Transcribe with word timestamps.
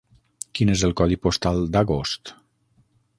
Quin 0.59 0.71
és 0.75 0.85
el 0.87 0.95
codi 1.01 1.19
postal 1.27 1.61
d'Agost? 1.77 2.33